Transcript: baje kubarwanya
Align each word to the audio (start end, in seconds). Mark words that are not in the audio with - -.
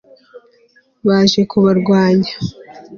baje 1.07 1.41
kubarwanya 1.51 2.31